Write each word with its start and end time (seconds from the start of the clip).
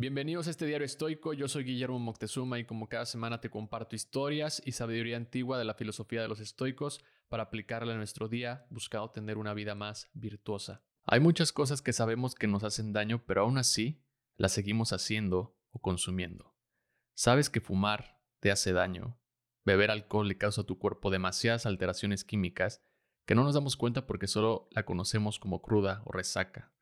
Bienvenidos 0.00 0.46
a 0.46 0.50
este 0.50 0.64
diario 0.64 0.86
estoico, 0.86 1.34
yo 1.34 1.46
soy 1.46 1.62
Guillermo 1.62 1.98
Moctezuma 1.98 2.58
y 2.58 2.64
como 2.64 2.88
cada 2.88 3.04
semana 3.04 3.42
te 3.42 3.50
comparto 3.50 3.94
historias 3.94 4.62
y 4.64 4.72
sabiduría 4.72 5.18
antigua 5.18 5.58
de 5.58 5.66
la 5.66 5.74
filosofía 5.74 6.22
de 6.22 6.28
los 6.28 6.40
estoicos 6.40 7.04
para 7.28 7.42
aplicarla 7.42 7.92
en 7.92 7.98
nuestro 7.98 8.26
día 8.26 8.64
buscando 8.70 9.10
tener 9.10 9.36
una 9.36 9.52
vida 9.52 9.74
más 9.74 10.08
virtuosa. 10.14 10.82
Hay 11.04 11.20
muchas 11.20 11.52
cosas 11.52 11.82
que 11.82 11.92
sabemos 11.92 12.34
que 12.34 12.46
nos 12.46 12.64
hacen 12.64 12.94
daño, 12.94 13.22
pero 13.26 13.42
aún 13.42 13.58
así 13.58 14.02
las 14.38 14.52
seguimos 14.52 14.94
haciendo 14.94 15.54
o 15.70 15.82
consumiendo. 15.82 16.56
Sabes 17.14 17.50
que 17.50 17.60
fumar 17.60 18.22
te 18.40 18.50
hace 18.50 18.72
daño, 18.72 19.20
beber 19.66 19.90
alcohol 19.90 20.28
le 20.28 20.38
causa 20.38 20.62
a 20.62 20.66
tu 20.66 20.78
cuerpo 20.78 21.10
demasiadas 21.10 21.66
alteraciones 21.66 22.24
químicas 22.24 22.82
que 23.26 23.34
no 23.34 23.44
nos 23.44 23.52
damos 23.52 23.76
cuenta 23.76 24.06
porque 24.06 24.28
solo 24.28 24.66
la 24.70 24.86
conocemos 24.86 25.38
como 25.38 25.60
cruda 25.60 26.00
o 26.06 26.12
resaca. 26.12 26.72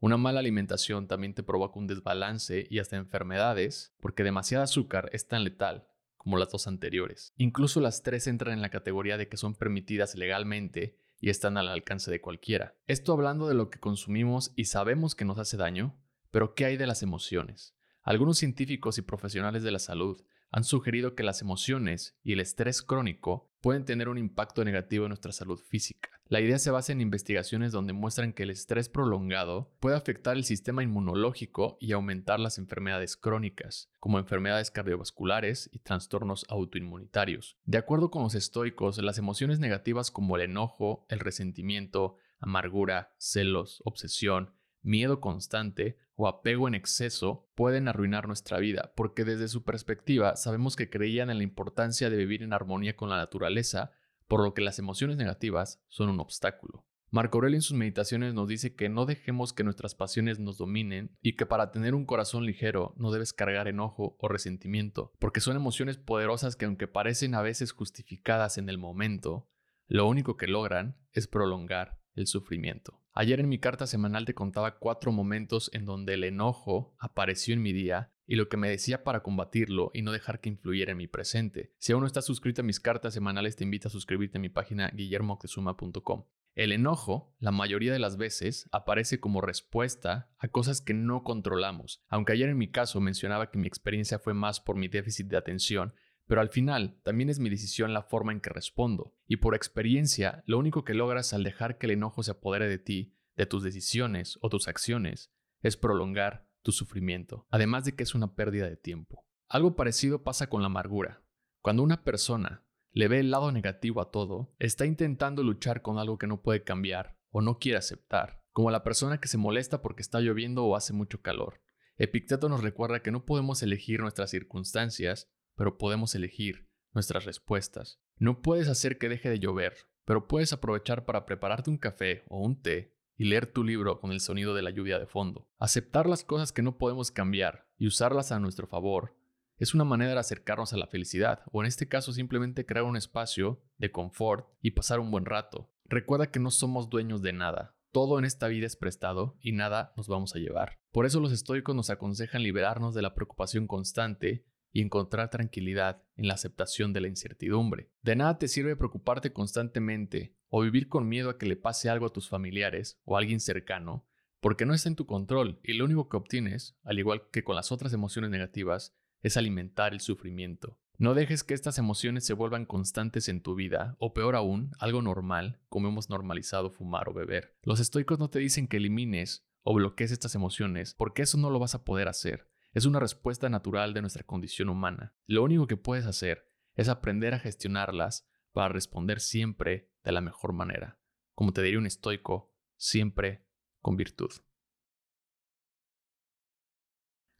Una 0.00 0.16
mala 0.16 0.38
alimentación 0.38 1.08
también 1.08 1.34
te 1.34 1.42
provoca 1.42 1.78
un 1.78 1.88
desbalance 1.88 2.66
y 2.70 2.78
hasta 2.78 2.96
enfermedades, 2.96 3.92
porque 4.00 4.22
demasiado 4.22 4.62
azúcar 4.62 5.10
es 5.12 5.26
tan 5.26 5.42
letal 5.42 5.88
como 6.16 6.36
las 6.36 6.50
dos 6.50 6.68
anteriores. 6.68 7.32
Incluso 7.36 7.80
las 7.80 8.02
tres 8.02 8.28
entran 8.28 8.54
en 8.54 8.62
la 8.62 8.70
categoría 8.70 9.16
de 9.16 9.28
que 9.28 9.36
son 9.36 9.54
permitidas 9.56 10.14
legalmente 10.14 10.96
y 11.20 11.30
están 11.30 11.56
al 11.56 11.68
alcance 11.68 12.12
de 12.12 12.20
cualquiera. 12.20 12.76
Esto 12.86 13.12
hablando 13.12 13.48
de 13.48 13.54
lo 13.54 13.70
que 13.70 13.80
consumimos 13.80 14.52
y 14.54 14.66
sabemos 14.66 15.16
que 15.16 15.24
nos 15.24 15.38
hace 15.38 15.56
daño, 15.56 15.96
pero 16.30 16.54
¿qué 16.54 16.66
hay 16.66 16.76
de 16.76 16.86
las 16.86 17.02
emociones? 17.02 17.74
Algunos 18.02 18.38
científicos 18.38 18.98
y 18.98 19.02
profesionales 19.02 19.64
de 19.64 19.72
la 19.72 19.80
salud 19.80 20.22
han 20.50 20.64
sugerido 20.64 21.14
que 21.14 21.22
las 21.22 21.42
emociones 21.42 22.16
y 22.22 22.32
el 22.32 22.40
estrés 22.40 22.82
crónico 22.82 23.50
pueden 23.60 23.84
tener 23.84 24.08
un 24.08 24.18
impacto 24.18 24.64
negativo 24.64 25.04
en 25.04 25.10
nuestra 25.10 25.32
salud 25.32 25.60
física. 25.60 26.10
La 26.26 26.40
idea 26.40 26.58
se 26.58 26.70
basa 26.70 26.92
en 26.92 27.00
investigaciones 27.00 27.72
donde 27.72 27.94
muestran 27.94 28.32
que 28.32 28.42
el 28.42 28.50
estrés 28.50 28.88
prolongado 28.88 29.72
puede 29.80 29.96
afectar 29.96 30.36
el 30.36 30.44
sistema 30.44 30.82
inmunológico 30.82 31.78
y 31.80 31.92
aumentar 31.92 32.38
las 32.38 32.58
enfermedades 32.58 33.16
crónicas, 33.16 33.90
como 33.98 34.18
enfermedades 34.18 34.70
cardiovasculares 34.70 35.70
y 35.72 35.78
trastornos 35.78 36.44
autoinmunitarios. 36.48 37.56
De 37.64 37.78
acuerdo 37.78 38.10
con 38.10 38.22
los 38.22 38.34
estoicos, 38.34 38.98
las 38.98 39.18
emociones 39.18 39.58
negativas 39.58 40.10
como 40.10 40.36
el 40.36 40.42
enojo, 40.42 41.06
el 41.08 41.20
resentimiento, 41.20 42.16
amargura, 42.40 43.14
celos, 43.18 43.80
obsesión, 43.84 44.52
miedo 44.82 45.20
constante 45.20 45.98
o 46.14 46.26
apego 46.26 46.66
en 46.66 46.74
exceso 46.74 47.48
pueden 47.54 47.88
arruinar 47.88 48.26
nuestra 48.26 48.58
vida, 48.58 48.92
porque 48.96 49.24
desde 49.24 49.48
su 49.48 49.62
perspectiva 49.62 50.36
sabemos 50.36 50.74
que 50.74 50.90
creían 50.90 51.30
en 51.30 51.38
la 51.38 51.44
importancia 51.44 52.10
de 52.10 52.16
vivir 52.16 52.42
en 52.42 52.52
armonía 52.52 52.96
con 52.96 53.08
la 53.08 53.16
naturaleza, 53.16 53.92
por 54.26 54.42
lo 54.42 54.54
que 54.54 54.62
las 54.62 54.78
emociones 54.78 55.16
negativas 55.16 55.82
son 55.88 56.08
un 56.08 56.20
obstáculo. 56.20 56.84
Marco 57.10 57.38
Aurelio 57.38 57.56
en 57.56 57.62
sus 57.62 57.76
meditaciones 57.76 58.34
nos 58.34 58.48
dice 58.48 58.74
que 58.74 58.90
no 58.90 59.06
dejemos 59.06 59.54
que 59.54 59.64
nuestras 59.64 59.94
pasiones 59.94 60.38
nos 60.40 60.58
dominen 60.58 61.16
y 61.22 61.36
que 61.36 61.46
para 61.46 61.70
tener 61.70 61.94
un 61.94 62.04
corazón 62.04 62.44
ligero 62.44 62.94
no 62.98 63.10
debes 63.10 63.32
cargar 63.32 63.66
enojo 63.66 64.16
o 64.18 64.28
resentimiento, 64.28 65.12
porque 65.18 65.40
son 65.40 65.56
emociones 65.56 65.96
poderosas 65.96 66.54
que 66.54 66.66
aunque 66.66 66.86
parecen 66.86 67.34
a 67.34 67.40
veces 67.40 67.72
justificadas 67.72 68.58
en 68.58 68.68
el 68.68 68.76
momento, 68.76 69.48
lo 69.86 70.06
único 70.06 70.36
que 70.36 70.48
logran 70.48 70.98
es 71.12 71.28
prolongar 71.28 71.98
el 72.14 72.26
sufrimiento. 72.26 73.00
Ayer 73.20 73.40
en 73.40 73.48
mi 73.48 73.58
carta 73.58 73.88
semanal 73.88 74.24
te 74.24 74.32
contaba 74.32 74.78
cuatro 74.78 75.10
momentos 75.10 75.70
en 75.72 75.84
donde 75.84 76.14
el 76.14 76.22
enojo 76.22 76.94
apareció 77.00 77.52
en 77.52 77.60
mi 77.60 77.72
día 77.72 78.12
y 78.28 78.36
lo 78.36 78.48
que 78.48 78.56
me 78.56 78.70
decía 78.70 79.02
para 79.02 79.24
combatirlo 79.24 79.90
y 79.92 80.02
no 80.02 80.12
dejar 80.12 80.40
que 80.40 80.50
influyera 80.50 80.92
en 80.92 80.98
mi 80.98 81.08
presente. 81.08 81.72
Si 81.78 81.90
aún 81.90 82.02
no 82.02 82.06
estás 82.06 82.26
suscrito 82.26 82.62
a 82.62 82.64
mis 82.64 82.78
cartas 82.78 83.14
semanales, 83.14 83.56
te 83.56 83.64
invito 83.64 83.88
a 83.88 83.90
suscribirte 83.90 84.38
a 84.38 84.40
mi 84.40 84.50
página 84.50 84.92
guillermoctezuma.com. 84.94 86.26
El 86.54 86.70
enojo, 86.70 87.34
la 87.40 87.50
mayoría 87.50 87.92
de 87.92 87.98
las 87.98 88.18
veces, 88.18 88.68
aparece 88.70 89.18
como 89.18 89.40
respuesta 89.40 90.30
a 90.38 90.46
cosas 90.46 90.80
que 90.80 90.94
no 90.94 91.24
controlamos, 91.24 92.04
aunque 92.08 92.34
ayer 92.34 92.48
en 92.48 92.58
mi 92.58 92.70
caso 92.70 93.00
mencionaba 93.00 93.50
que 93.50 93.58
mi 93.58 93.66
experiencia 93.66 94.20
fue 94.20 94.32
más 94.32 94.60
por 94.60 94.76
mi 94.76 94.86
déficit 94.86 95.26
de 95.26 95.38
atención 95.38 95.92
pero 96.28 96.42
al 96.42 96.50
final 96.50 97.00
también 97.02 97.30
es 97.30 97.40
mi 97.40 97.48
decisión 97.48 97.94
la 97.94 98.02
forma 98.02 98.32
en 98.32 98.40
que 98.40 98.50
respondo. 98.50 99.16
Y 99.26 99.38
por 99.38 99.54
experiencia, 99.54 100.44
lo 100.46 100.58
único 100.58 100.84
que 100.84 100.94
logras 100.94 101.32
al 101.32 101.42
dejar 101.42 101.78
que 101.78 101.86
el 101.86 101.92
enojo 101.92 102.22
se 102.22 102.32
apodere 102.32 102.68
de 102.68 102.78
ti, 102.78 103.16
de 103.36 103.46
tus 103.46 103.62
decisiones 103.62 104.38
o 104.42 104.50
tus 104.50 104.68
acciones, 104.68 105.32
es 105.62 105.76
prolongar 105.76 106.46
tu 106.62 106.70
sufrimiento, 106.70 107.46
además 107.50 107.84
de 107.84 107.96
que 107.96 108.02
es 108.02 108.14
una 108.14 108.34
pérdida 108.34 108.68
de 108.68 108.76
tiempo. 108.76 109.26
Algo 109.48 109.74
parecido 109.74 110.22
pasa 110.22 110.50
con 110.50 110.60
la 110.60 110.66
amargura. 110.66 111.24
Cuando 111.62 111.82
una 111.82 112.04
persona 112.04 112.66
le 112.92 113.08
ve 113.08 113.20
el 113.20 113.30
lado 113.30 113.50
negativo 113.50 114.02
a 114.02 114.10
todo, 114.10 114.54
está 114.58 114.84
intentando 114.84 115.42
luchar 115.42 115.80
con 115.80 115.98
algo 115.98 116.18
que 116.18 116.26
no 116.26 116.42
puede 116.42 116.62
cambiar 116.62 117.18
o 117.30 117.40
no 117.40 117.58
quiere 117.58 117.78
aceptar, 117.78 118.42
como 118.52 118.70
la 118.70 118.84
persona 118.84 119.18
que 119.18 119.28
se 119.28 119.38
molesta 119.38 119.80
porque 119.80 120.02
está 120.02 120.20
lloviendo 120.20 120.64
o 120.64 120.76
hace 120.76 120.92
mucho 120.92 121.22
calor. 121.22 121.62
Epicteto 121.96 122.48
nos 122.48 122.62
recuerda 122.62 123.00
que 123.00 123.10
no 123.10 123.24
podemos 123.24 123.62
elegir 123.62 124.00
nuestras 124.00 124.30
circunstancias 124.30 125.30
pero 125.58 125.76
podemos 125.76 126.14
elegir 126.14 126.68
nuestras 126.94 127.24
respuestas. 127.24 128.00
No 128.16 128.42
puedes 128.42 128.68
hacer 128.68 128.96
que 128.96 129.08
deje 129.08 129.28
de 129.28 129.40
llover, 129.40 129.74
pero 130.04 130.28
puedes 130.28 130.52
aprovechar 130.52 131.04
para 131.04 131.26
prepararte 131.26 131.68
un 131.68 131.78
café 131.78 132.22
o 132.28 132.40
un 132.40 132.62
té 132.62 132.94
y 133.16 133.24
leer 133.24 133.52
tu 133.52 133.64
libro 133.64 134.00
con 134.00 134.12
el 134.12 134.20
sonido 134.20 134.54
de 134.54 134.62
la 134.62 134.70
lluvia 134.70 135.00
de 135.00 135.06
fondo. 135.06 135.50
Aceptar 135.58 136.08
las 136.08 136.22
cosas 136.22 136.52
que 136.52 136.62
no 136.62 136.78
podemos 136.78 137.10
cambiar 137.10 137.66
y 137.76 137.88
usarlas 137.88 138.30
a 138.30 138.38
nuestro 138.38 138.68
favor 138.68 139.16
es 139.58 139.74
una 139.74 139.82
manera 139.82 140.12
de 140.12 140.20
acercarnos 140.20 140.72
a 140.72 140.76
la 140.76 140.86
felicidad, 140.86 141.42
o 141.50 141.60
en 141.60 141.66
este 141.66 141.88
caso 141.88 142.12
simplemente 142.12 142.64
crear 142.64 142.84
un 142.84 142.96
espacio 142.96 143.60
de 143.78 143.90
confort 143.90 144.46
y 144.62 144.70
pasar 144.70 145.00
un 145.00 145.10
buen 145.10 145.24
rato. 145.24 145.72
Recuerda 145.86 146.30
que 146.30 146.38
no 146.38 146.52
somos 146.52 146.88
dueños 146.88 147.20
de 147.20 147.32
nada. 147.32 147.74
Todo 147.90 148.20
en 148.20 148.24
esta 148.24 148.46
vida 148.46 148.66
es 148.66 148.76
prestado 148.76 149.36
y 149.40 149.50
nada 149.50 149.92
nos 149.96 150.06
vamos 150.06 150.36
a 150.36 150.38
llevar. 150.38 150.78
Por 150.92 151.04
eso 151.04 151.18
los 151.18 151.32
estoicos 151.32 151.74
nos 151.74 151.90
aconsejan 151.90 152.44
liberarnos 152.44 152.94
de 152.94 153.02
la 153.02 153.14
preocupación 153.14 153.66
constante 153.66 154.44
y 154.72 154.82
encontrar 154.82 155.30
tranquilidad 155.30 156.02
en 156.16 156.28
la 156.28 156.34
aceptación 156.34 156.92
de 156.92 157.00
la 157.00 157.08
incertidumbre. 157.08 157.90
De 158.02 158.16
nada 158.16 158.38
te 158.38 158.48
sirve 158.48 158.76
preocuparte 158.76 159.32
constantemente 159.32 160.34
o 160.48 160.62
vivir 160.62 160.88
con 160.88 161.08
miedo 161.08 161.30
a 161.30 161.38
que 161.38 161.46
le 161.46 161.56
pase 161.56 161.90
algo 161.90 162.06
a 162.06 162.12
tus 162.12 162.28
familiares 162.28 163.00
o 163.04 163.16
a 163.16 163.20
alguien 163.20 163.40
cercano, 163.40 164.06
porque 164.40 164.66
no 164.66 164.74
está 164.74 164.88
en 164.88 164.96
tu 164.96 165.06
control 165.06 165.60
y 165.62 165.74
lo 165.74 165.84
único 165.84 166.08
que 166.08 166.16
obtienes, 166.16 166.76
al 166.84 166.98
igual 166.98 167.28
que 167.30 167.44
con 167.44 167.56
las 167.56 167.72
otras 167.72 167.92
emociones 167.92 168.30
negativas, 168.30 168.96
es 169.22 169.36
alimentar 169.36 169.92
el 169.92 170.00
sufrimiento. 170.00 170.78
No 170.96 171.14
dejes 171.14 171.44
que 171.44 171.54
estas 171.54 171.78
emociones 171.78 172.26
se 172.26 172.32
vuelvan 172.32 172.66
constantes 172.66 173.28
en 173.28 173.40
tu 173.40 173.54
vida, 173.54 173.94
o 174.00 174.12
peor 174.14 174.34
aún, 174.34 174.72
algo 174.80 175.00
normal, 175.00 175.60
como 175.68 175.88
hemos 175.88 176.10
normalizado 176.10 176.70
fumar 176.70 177.08
o 177.08 177.14
beber. 177.14 177.56
Los 177.62 177.78
estoicos 177.78 178.18
no 178.18 178.30
te 178.30 178.40
dicen 178.40 178.66
que 178.66 178.78
elimines 178.78 179.46
o 179.62 179.74
bloquees 179.74 180.10
estas 180.10 180.34
emociones, 180.34 180.94
porque 180.94 181.22
eso 181.22 181.38
no 181.38 181.50
lo 181.50 181.60
vas 181.60 181.76
a 181.76 181.84
poder 181.84 182.08
hacer. 182.08 182.48
Es 182.78 182.86
una 182.86 183.00
respuesta 183.00 183.48
natural 183.48 183.92
de 183.92 184.02
nuestra 184.02 184.22
condición 184.22 184.68
humana. 184.68 185.12
Lo 185.26 185.42
único 185.42 185.66
que 185.66 185.76
puedes 185.76 186.06
hacer 186.06 186.48
es 186.76 186.88
aprender 186.88 187.34
a 187.34 187.40
gestionarlas 187.40 188.30
para 188.52 188.68
responder 188.68 189.18
siempre 189.18 189.90
de 190.04 190.12
la 190.12 190.20
mejor 190.20 190.52
manera. 190.52 190.96
Como 191.34 191.52
te 191.52 191.60
diría 191.60 191.80
un 191.80 191.86
estoico, 191.86 192.54
siempre 192.76 193.44
con 193.82 193.96
virtud. 193.96 194.30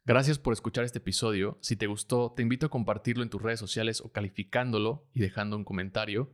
Gracias 0.03 0.39
por 0.39 0.51
escuchar 0.51 0.83
este 0.83 0.97
episodio. 0.97 1.57
Si 1.61 1.77
te 1.77 1.87
gustó, 1.87 2.33
te 2.35 2.41
invito 2.41 2.65
a 2.65 2.69
compartirlo 2.69 3.23
en 3.23 3.29
tus 3.29 3.41
redes 3.41 3.61
sociales 3.61 4.01
o 4.01 4.11
calificándolo 4.11 5.07
y 5.13 5.21
dejando 5.21 5.55
un 5.55 5.63
comentario. 5.63 6.33